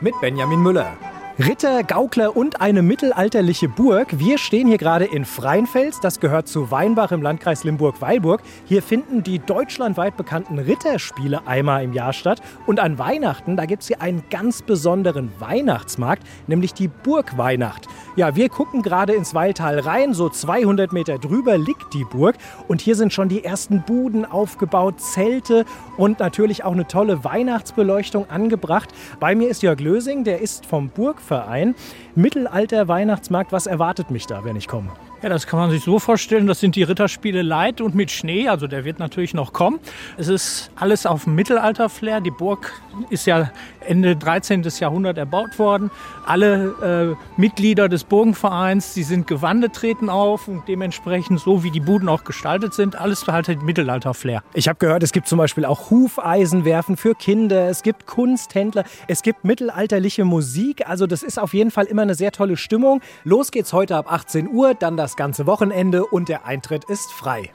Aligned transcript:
mit 0.00 0.14
Benjamin 0.20 0.62
Müller. 0.62 0.96
Ritter, 1.36 1.82
Gaukler 1.82 2.36
und 2.36 2.60
eine 2.60 2.80
mittelalterliche 2.80 3.68
Burg. 3.68 4.20
Wir 4.20 4.38
stehen 4.38 4.68
hier 4.68 4.78
gerade 4.78 5.04
in 5.04 5.24
Freinfels, 5.24 5.98
das 5.98 6.20
gehört 6.20 6.46
zu 6.46 6.70
Weinbach 6.70 7.10
im 7.10 7.22
Landkreis 7.22 7.64
Limburg-Weilburg. 7.64 8.40
Hier 8.66 8.84
finden 8.84 9.24
die 9.24 9.40
deutschlandweit 9.40 10.16
bekannten 10.16 10.60
Ritterspiele 10.60 11.44
einmal 11.44 11.82
im 11.82 11.92
Jahr 11.92 12.12
statt. 12.12 12.40
Und 12.66 12.78
an 12.78 13.00
Weihnachten, 13.00 13.56
da 13.56 13.66
gibt 13.66 13.82
es 13.82 13.88
hier 13.88 14.00
einen 14.00 14.22
ganz 14.30 14.62
besonderen 14.62 15.32
Weihnachtsmarkt, 15.40 16.22
nämlich 16.46 16.72
die 16.72 16.86
Burgweihnacht. 16.86 17.88
Ja, 18.14 18.36
wir 18.36 18.48
gucken 18.48 18.82
gerade 18.82 19.12
ins 19.14 19.34
Weiltal 19.34 19.80
rein, 19.80 20.14
so 20.14 20.28
200 20.28 20.92
Meter 20.92 21.18
drüber 21.18 21.58
liegt 21.58 21.94
die 21.94 22.04
Burg. 22.04 22.36
Und 22.68 22.80
hier 22.80 22.94
sind 22.94 23.12
schon 23.12 23.28
die 23.28 23.44
ersten 23.44 23.82
Buden 23.82 24.24
aufgebaut, 24.24 25.00
Zelte 25.00 25.64
und 25.96 26.20
natürlich 26.20 26.62
auch 26.62 26.74
eine 26.74 26.86
tolle 26.86 27.24
Weihnachtsbeleuchtung 27.24 28.30
angebracht. 28.30 28.90
Bei 29.18 29.34
mir 29.34 29.48
ist 29.48 29.64
Jörg 29.64 29.80
Lösing, 29.80 30.22
der 30.22 30.40
ist 30.40 30.64
vom 30.64 30.90
Burg 30.90 31.23
Verein. 31.24 31.74
Mittelalter 32.14 32.86
Weihnachtsmarkt, 32.86 33.52
was 33.52 33.66
erwartet 33.66 34.10
mich 34.10 34.26
da, 34.26 34.44
wenn 34.44 34.56
ich 34.56 34.68
komme? 34.68 34.90
Ja, 35.24 35.30
das 35.30 35.46
kann 35.46 35.58
man 35.58 35.70
sich 35.70 35.82
so 35.82 35.98
vorstellen, 35.98 36.46
das 36.46 36.60
sind 36.60 36.76
die 36.76 36.82
Ritterspiele 36.82 37.40
light 37.40 37.80
und 37.80 37.94
mit 37.94 38.10
Schnee, 38.10 38.46
also 38.46 38.66
der 38.66 38.84
wird 38.84 38.98
natürlich 38.98 39.32
noch 39.32 39.54
kommen. 39.54 39.80
Es 40.18 40.28
ist 40.28 40.70
alles 40.76 41.06
auf 41.06 41.26
Mittelalter-Flair. 41.26 42.20
Die 42.20 42.30
Burg 42.30 42.74
ist 43.08 43.26
ja 43.26 43.50
Ende 43.86 44.16
13. 44.16 44.62
Jahrhundert 44.80 45.18
erbaut 45.18 45.58
worden. 45.58 45.90
Alle 46.26 47.16
äh, 47.16 47.40
Mitglieder 47.40 47.88
des 47.88 48.04
Burgenvereins, 48.04 48.94
die 48.94 49.02
sind 49.02 49.26
gewandet, 49.26 49.74
treten 49.74 50.08
auf 50.08 50.48
und 50.48 50.68
dementsprechend 50.68 51.40
so 51.40 51.64
wie 51.64 51.70
die 51.70 51.80
Buden 51.80 52.08
auch 52.08 52.24
gestaltet 52.24 52.74
sind, 52.74 52.96
alles 52.96 53.26
halt 53.26 53.62
Mittelalter-Flair. 53.62 54.42
Ich 54.52 54.68
habe 54.68 54.78
gehört, 54.78 55.02
es 55.02 55.12
gibt 55.12 55.28
zum 55.28 55.38
Beispiel 55.38 55.64
auch 55.64 55.90
Hufeisenwerfen 55.90 56.96
für 56.96 57.14
Kinder, 57.14 57.68
es 57.68 57.82
gibt 57.82 58.06
Kunsthändler, 58.06 58.84
es 59.08 59.22
gibt 59.22 59.44
mittelalterliche 59.44 60.24
Musik. 60.24 60.86
Also 60.88 61.06
das 61.06 61.22
ist 61.22 61.38
auf 61.38 61.54
jeden 61.54 61.70
Fall 61.70 61.86
immer 61.86 62.02
eine 62.02 62.14
sehr 62.14 62.32
tolle 62.32 62.56
Stimmung. 62.56 63.00
Los 63.24 63.50
geht's 63.50 63.72
heute 63.72 63.96
ab 63.96 64.12
18 64.12 64.48
Uhr, 64.50 64.74
dann 64.74 64.96
das 65.14 65.16
ganze 65.16 65.46
Wochenende 65.46 66.04
und 66.04 66.28
der 66.28 66.44
Eintritt 66.44 66.82
ist 66.86 67.12
frei. 67.12 67.52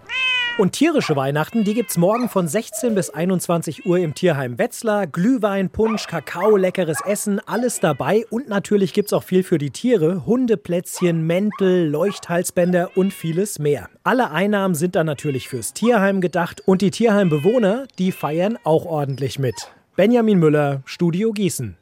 Und 0.58 0.72
tierische 0.72 1.18
Weihnachten, 1.18 1.66
die 1.66 1.74
gibt's 1.74 1.98
morgen 1.98 2.30
von 2.30 2.48
16 2.48 2.96
bis 2.96 3.10
21 3.10 3.86
Uhr 3.86 3.98
im 3.98 4.14
Tierheim 4.14 4.58
Wetzlar. 4.58 5.08
Glühwein, 5.08 5.70
Punsch, 5.70 6.08
Kakao, 6.08 6.56
leckeres 6.56 7.00
Essen, 7.06 7.42
alles 7.46 7.82
dabei. 7.82 8.26
Und 8.30 8.48
natürlich 8.48 8.94
gibt's 8.94 9.12
auch 9.12 9.24
viel 9.24 9.44
für 9.44 9.58
die 9.58 9.72
Tiere. 9.72 10.26
Hundeplätzchen, 10.26 11.28
Mäntel, 11.28 11.90
Leuchthalsbänder 11.90 12.92
und 12.96 13.14
vieles 13.14 13.60
mehr. 13.60 13.90
Alle 14.04 14.32
Einnahmen 14.32 14.76
sind 14.76 14.96
dann 14.96 15.06
natürlich 15.06 15.50
fürs 15.50 15.73
Tierheim 15.73 16.22
gedacht. 16.22 16.62
Und 16.66 16.82
die 16.82 16.92
Tierheimbewohner, 16.92 17.88
die 17.98 18.14
feiern 18.14 18.58
auch 18.64 18.86
ordentlich 18.86 19.38
mit. 19.38 19.70
Benjamin 19.98 20.40
Müller, 20.40 20.82
Studio 20.86 21.34
Gießen. 21.34 21.80